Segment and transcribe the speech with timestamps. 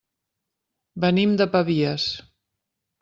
[1.05, 2.11] Venim de Pavies.